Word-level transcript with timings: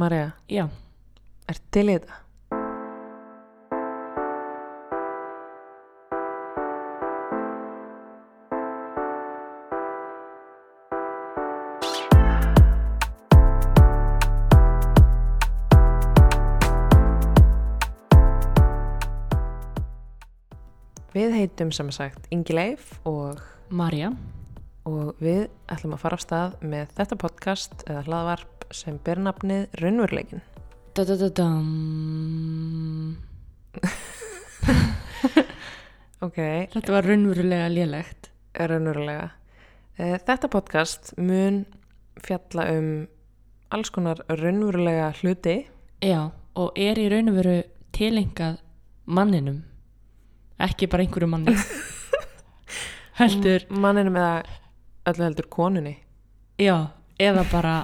Marja, 0.00 0.30
Já, 0.48 0.62
er 1.44 1.58
til 1.76 1.90
í 1.92 1.94
þetta? 1.98 2.14
Við 21.12 21.36
heitum 21.36 21.74
sem 21.76 21.92
sagt 21.92 22.24
Ingi 22.32 22.56
Leif 22.56 22.94
og, 23.04 23.44
Marja. 23.68 24.14
Og 24.88 25.14
við 25.20 25.48
ætlum 25.70 25.94
að 25.96 26.02
fara 26.04 26.16
af 26.18 26.22
stað 26.24 26.54
með 26.64 26.94
þetta 26.96 27.16
podcast 27.20 27.84
eða 27.86 28.04
hlaðvarp 28.06 28.66
sem 28.74 28.98
ber 29.04 29.18
nafnið 29.26 29.66
Raunveruleikin. 29.82 30.42
Da-da-da-dam. 30.94 31.66
Ok, 36.20 36.36
Þetta 36.74 36.92
var 36.92 37.06
raunverulega 37.08 37.68
lélegt. 37.72 38.26
raunverulega. 38.52 39.30
Eh, 39.96 40.18
Þetta 40.20 40.50
podcast 40.52 41.14
mun 41.16 41.62
fjalla 42.20 42.66
um 42.76 42.90
alls 43.72 43.88
konar 43.90 44.20
raunverulega 44.28 45.14
hluti. 45.22 45.54
Já, 46.04 46.30
og 46.60 46.72
er 46.76 46.98
í 47.00 47.08
veru 47.08 47.62
tilengað 47.96 48.58
manninum. 49.06 49.62
Ekki 50.60 50.86
bara 50.92 51.02
einhverju 51.06 51.28
manni. 51.32 51.56
Heldur, 53.20 53.64
Manninum 53.70 54.16
eða 54.16 54.44
öllu 55.12 55.26
heldur 55.28 55.48
konunni, 55.52 55.96
já, 56.60 56.90
eða 57.20 57.44
bara 57.52 57.76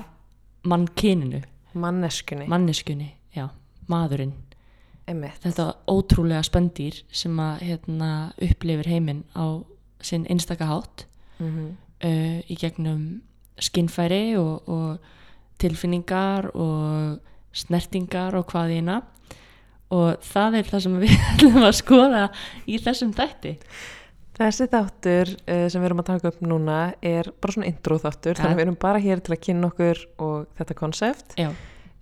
mannkininu, 0.66 1.42
manneskunni, 1.74 2.48
manneskunni, 2.50 3.12
já, 3.36 3.48
maðurinn. 3.90 4.34
emitt. 5.06 5.38
Þetta 5.44 5.72
ótrúlega 5.86 6.42
spendýr 6.42 7.02
sem 7.14 7.36
að 7.38 7.60
hérna, 7.68 8.12
upplifir 8.42 8.88
heiminn 8.90 9.22
á 9.38 9.62
sinn 10.02 10.26
einstaka 10.30 10.66
hátt 10.66 11.06
Mm 11.38 11.76
uh, 12.04 12.40
í 12.48 12.56
gegnum 12.60 13.22
skinnfæri 13.60 14.36
og, 14.40 14.68
og 14.68 15.60
tilfinningar 15.60 16.50
og 16.52 17.20
snertingar 17.56 18.36
og 18.36 18.48
hvað 18.50 18.74
eina. 18.76 19.00
Og 19.94 20.18
það 20.26 20.58
er 20.58 20.70
það 20.70 20.82
sem 20.84 20.96
við 21.00 21.14
ætlum 21.32 21.60
að 21.62 21.76
skoða 21.78 22.24
í 22.66 22.80
þessum 22.82 23.14
þætti 23.16 23.54
Þessi 24.36 24.66
þáttur 24.68 25.30
uh, 25.48 25.62
sem 25.72 25.80
við 25.80 25.86
erum 25.88 26.02
að 26.02 26.08
taka 26.10 26.28
upp 26.32 26.42
núna 26.44 26.80
er 27.00 27.30
bara 27.40 27.54
svona 27.56 27.70
intro 27.70 27.96
þáttur, 28.02 28.34
Ja. 28.36 28.42
þannig 28.42 28.52
að 28.52 28.60
við 28.60 28.66
erum 28.66 28.76
bara 28.82 28.98
hér 29.00 29.22
til 29.24 29.32
að 29.36 29.40
kynna 29.46 29.70
okkur 29.72 30.02
og 30.18 30.46
þetta 30.60 30.74
konsept. 30.82 31.36
Já, 31.40 31.50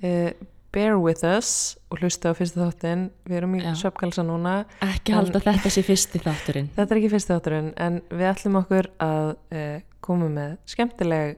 Uh, 0.04 0.32
bear 0.74 0.98
with 1.00 1.22
us 1.24 1.78
og 1.88 2.00
hlusta 2.02 2.28
á 2.28 2.36
fyrsta 2.36 2.58
þáttin, 2.66 3.04
við 3.24 3.36
erum 3.38 3.54
í 3.56 3.60
söpkalsa 3.78 4.24
núna. 4.26 4.66
ekki 4.82 5.12
En- 5.14 5.16
halda 5.20 5.40
þetta 5.40 5.70
sé 5.70 5.82
fyrsti 5.86 6.18
þátturinn 6.20 6.68
Þetta 6.74 6.90
er 6.92 6.98
ekki 7.00 7.10
fyrsta 7.14 7.38
þátturinn 7.38 7.70
en 7.78 8.00
við 8.10 8.26
ætlum 8.34 8.58
okkur 8.60 8.88
að 9.00 9.30
uh, 9.54 9.80
koma 10.02 10.28
með 10.28 10.58
skemmtileg 10.66 11.36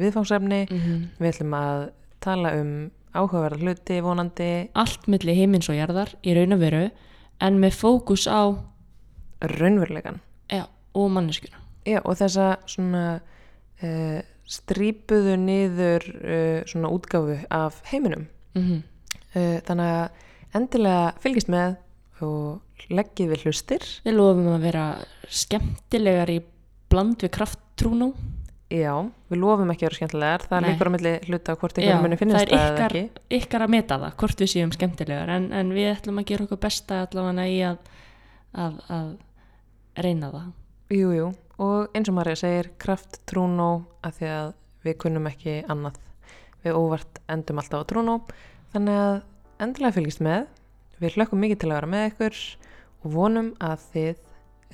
viðfangsefni. 0.00 0.66
mm 0.72 1.04
Við 1.20 1.28
ætlum 1.30 1.54
að 1.60 1.90
tala 2.24 2.54
um 2.58 2.90
áhugaverða 3.14 3.60
hluti 3.62 4.00
vonandi, 4.02 4.50
Allt 4.74 5.06
milli 5.06 5.36
heimins 5.36 5.68
og 5.70 5.76
jarðar 5.78 6.16
í 6.24 6.34
raun 6.34 6.56
og 6.56 6.58
veru 6.64 6.90
en 7.40 7.60
með 7.60 7.76
fókus 7.78 8.26
á 8.26 8.56
raunverulegan. 9.42 10.18
Og 10.98 11.10
manneskuna 11.14 11.64
Já, 11.88 12.02
og 12.02 12.18
þessa 12.18 12.48
svona 12.68 13.04
uh, 13.16 14.18
strípuðu 14.48 15.36
niður 15.40 16.04
uh, 16.18 16.60
svona 16.68 16.92
útgáfu 16.92 17.40
af 17.50 17.82
heiminum. 17.92 18.28
mm 18.54 18.86
Uh, 19.36 19.60
þannig 19.60 19.90
að 19.92 20.56
endilega 20.56 21.00
fylgist 21.20 21.50
með 21.52 21.74
og 22.24 22.86
leggið 22.88 23.28
við 23.28 23.42
hlustir. 23.44 23.82
Við 24.06 24.14
lofum 24.16 24.46
að 24.54 24.62
vera 24.64 24.84
skemmtilegar 25.28 26.32
í 26.32 26.38
bland 26.88 27.20
við 27.20 27.34
krafttrúnú 27.36 28.08
Já, 28.72 28.92
við 29.28 29.40
lofum 29.40 29.70
ekki 29.72 29.84
að 29.84 29.88
vera 29.88 29.98
skemmtilegar. 29.98 30.46
Það 30.48 30.62
Nei. 30.64 30.68
líkur 30.70 30.88
á 30.88 30.92
milli 30.94 31.12
hluta 31.28 31.56
hvort 31.60 31.78
ykkur 31.80 32.02
muni 32.04 32.18
finnast 32.20 32.38
það 32.38 32.46
er 32.46 32.48
það 32.48 32.64
eða 32.64 32.72
ykkar, 32.72 33.22
ykkar 33.38 33.64
að 33.64 33.74
meta 33.76 33.98
það, 34.02 34.16
hvort 34.22 34.42
við 34.42 34.50
séum 34.52 34.72
skemmtilegar 34.76 35.32
en, 35.36 35.50
en 35.60 35.74
við 35.76 35.90
ætlum 35.92 36.20
að 36.20 36.28
gera 36.32 36.48
okkur 36.48 36.60
besta 36.64 37.02
allavega 37.06 37.46
í 37.48 37.60
að, 37.68 37.78
að, 38.64 38.80
að 38.96 39.08
reyna 40.08 40.32
það 40.34 40.50
Jú, 40.88 41.10
jú, 41.12 41.26
og 41.60 41.90
eins 41.92 42.08
og 42.08 42.14
Marja 42.16 42.32
segir 42.40 42.70
kraft 42.80 43.18
trúnó 43.28 43.82
að 44.00 44.14
því 44.16 44.28
að 44.32 44.46
við 44.86 44.94
kunnum 45.02 45.26
ekki 45.28 45.56
annað. 45.68 45.98
Við 46.62 46.78
óvart 46.80 47.20
endum 47.28 47.60
alltaf 47.60 47.84
á 47.84 47.88
trúnó 47.90 48.14
þannig 48.72 49.02
að 49.02 49.18
endilega 49.66 49.98
fylgist 49.98 50.24
með. 50.24 50.48
Við 50.96 51.18
hlökkum 51.18 51.44
mikið 51.44 51.60
til 51.60 51.68
að 51.68 51.76
vera 51.76 51.92
með 51.92 52.08
ykkur 52.14 52.40
og 53.04 53.14
vonum 53.18 53.52
að 53.60 53.84
þið 53.92 54.24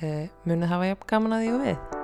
eh, 0.07 0.25
munið 0.47 0.71
hafa 0.71 0.89
jafn 0.93 1.11
gaman 1.11 1.35
að 1.35 1.43
því 1.43 1.53
og 1.57 1.63
við 1.67 1.94